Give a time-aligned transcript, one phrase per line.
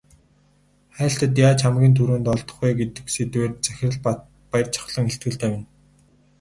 [0.99, 3.99] Хайлтад яаж хамгийн түрүүнд олдох вэ гэдэг сэдвээр захирал
[4.51, 5.65] Баяржавхлан илтгэл тавина.